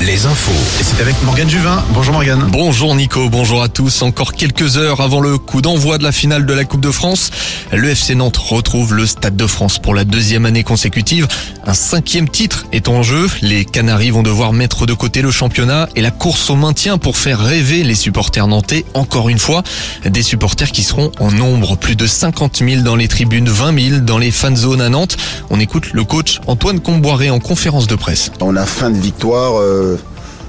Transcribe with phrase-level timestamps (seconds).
[0.00, 0.52] les infos.
[0.80, 1.82] Et c'est avec Morgane Juvin.
[1.90, 2.46] Bonjour Morgane.
[2.50, 4.02] Bonjour Nico, bonjour à tous.
[4.02, 7.30] Encore quelques heures avant le coup d'envoi de la finale de la Coupe de France,
[7.72, 11.26] le FC Nantes retrouve le Stade de France pour la deuxième année consécutive.
[11.66, 13.28] Un cinquième titre est en jeu.
[13.42, 17.16] Les Canaries vont devoir mettre de côté le championnat et la course au maintien pour
[17.16, 19.62] faire rêver les supporters nantais encore une fois.
[20.04, 24.00] Des supporters qui seront en nombre, plus de 50 000 dans les tribunes, 20 000
[24.02, 25.16] dans les fan zones à Nantes.
[25.50, 28.30] On écoute le coach Antoine Comboiré en conférence de presse.
[28.40, 29.55] On a fin de victoire.
[29.60, 29.96] Euh,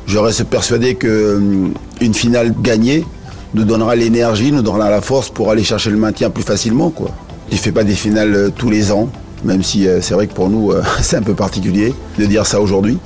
[0.08, 3.06] je reste persuadé que euh, finale gagnée
[3.54, 6.90] nous donnera l'énergie, nous donnera la force pour aller chercher le maintien plus facilement.
[6.90, 7.10] Quoi.
[7.52, 9.10] Je fais pas des finales euh, tous les ans,
[9.44, 10.72] même si euh, c'est vrai que pour nous
[11.02, 12.98] c'est un peu particulier de dire ça aujourd'hui.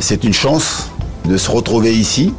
[0.00, 0.88] C'est une chance
[1.28, 2.32] de se retrouver ici.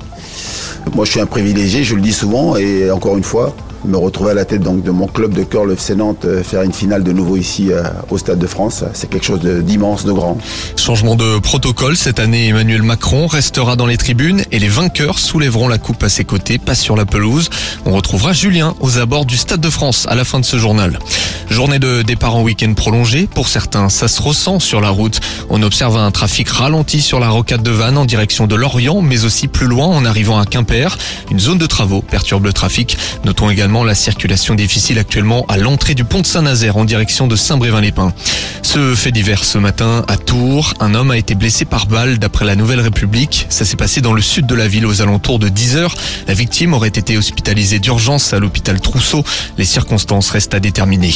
[0.96, 4.32] Moi je suis un privilégié, je le dis souvent, et encore une fois, me retrouver
[4.32, 6.74] à la tête donc, de mon club de cœur, le FC Nantes, euh, faire une
[6.74, 10.38] finale de nouveau ici euh, au Stade de France, c'est quelque chose d'immense, de grand.
[10.76, 15.68] Changement de protocole, cette année Emmanuel Macron restera dans les tribunes et les vainqueurs soulèveront
[15.68, 17.50] la coupe à ses côtés, pas sur la pelouse.
[17.86, 21.00] On retrouvera Julien aux abords du Stade de France à la fin de ce journal.
[21.50, 25.20] Journée de départ en week-end prolongé, pour certains ça se ressent sur la route.
[25.50, 29.26] On observe un trafic ralenti sur la rocade de Vannes en direction de Lorient, mais
[29.26, 30.98] aussi plus loin en arrivant à Quimper.
[31.30, 32.98] Une zone de travaux perturbe le trafic.
[33.26, 37.38] Notons également la circulation difficile actuellement à l'entrée du pont de Saint-Nazaire en direction de
[37.38, 38.14] Saint-Brévin-les-Pins.
[38.64, 42.44] Ce fait divers ce matin à Tours, un homme a été blessé par balle d'après
[42.44, 43.48] la Nouvelle République.
[43.50, 45.96] Ça s'est passé dans le sud de la ville aux alentours de 10 heures.
[46.28, 49.24] La victime aurait été hospitalisée d'urgence à l'hôpital Trousseau.
[49.58, 51.14] Les circonstances restent à déterminer.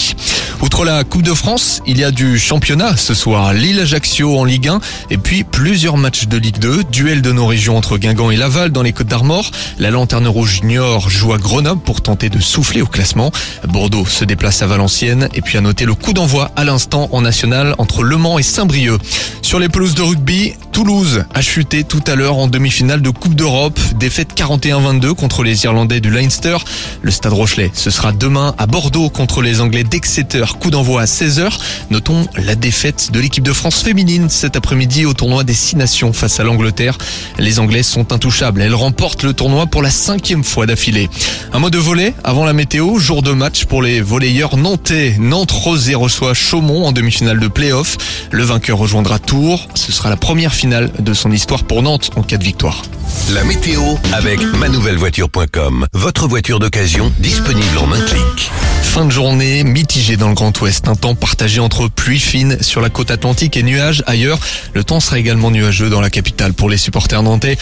[0.61, 3.53] Outre la Coupe de France, il y a du championnat ce soir.
[3.53, 6.85] Lille-Ajaccio en Ligue 1 et puis plusieurs matchs de Ligue 2.
[6.89, 9.51] Duel de nos régions entre Guingamp et Laval dans les Côtes d'Armor.
[9.77, 13.31] La Lanterne Rouge Junior joue à Grenoble pour tenter de souffler au classement.
[13.67, 17.21] Bordeaux se déplace à Valenciennes et puis à noter le coup d'envoi à l'instant en
[17.21, 19.01] national entre Le Mans et Saint-Brieuc.
[19.41, 23.33] Sur les pelouses de rugby, Toulouse a chuté tout à l'heure en demi-finale de Coupe
[23.33, 23.79] d'Europe.
[23.97, 26.57] Défaite 41-22 contre les Irlandais du Leinster.
[27.01, 30.43] Le Stade Rochelet, ce sera demain à Bordeaux contre les Anglais d'Exeter.
[30.59, 31.49] Coup d'envoi à 16h.
[31.91, 36.11] Notons la défaite de l'équipe de France féminine cet après-midi au tournoi des Six Nations
[36.11, 36.97] face à l'Angleterre.
[37.39, 38.61] Les Anglaises sont intouchables.
[38.61, 41.09] Elles remportent le tournoi pour la cinquième fois d'affilée.
[41.53, 42.99] Un mot de volet avant la météo.
[42.99, 45.15] Jour de match pour les volleyeurs nantais.
[45.19, 47.95] Nantes Rosé reçoit Chaumont en demi-finale de play-off.
[48.31, 49.69] Le vainqueur rejoindra Tours.
[49.73, 52.81] Ce sera la première finale de son histoire pour Nantes en cas de victoire.
[53.35, 53.81] La météo
[54.13, 55.85] avec manouvellevoiture.com.
[55.93, 58.49] Votre voiture d'occasion disponible en un clic.
[58.81, 60.87] Fin de journée mitigée dans le Grand Ouest.
[60.87, 64.39] Un temps partagé entre pluie fine sur la côte atlantique et nuages ailleurs.
[64.73, 67.57] Le temps sera également nuageux dans la capitale pour les supporters nantais.